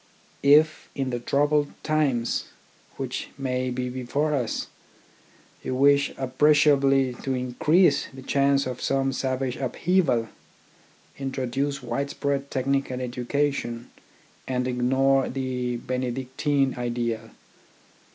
If, 0.41 0.89
in 0.95 1.11
the 1.11 1.19
troubled 1.19 1.69
times 1.83 2.45
which 2.97 3.27
may 3.37 3.69
be 3.69 3.87
before 3.87 4.33
us, 4.33 4.65
you 5.61 5.75
wish 5.75 6.11
appre 6.15 6.55
ciably 6.57 7.21
to 7.21 7.35
increase 7.35 8.07
the 8.11 8.23
chance 8.23 8.65
of 8.65 8.81
some 8.81 9.13
savage 9.13 9.57
upheaval, 9.57 10.29
introduce 11.19 11.83
widespread 11.83 12.49
technical 12.49 12.97
educa 12.97 13.53
tion 13.53 13.91
and 14.47 14.67
ignore 14.67 15.29
the 15.29 15.77
Benedictine 15.77 16.79
ideal. 16.79 17.29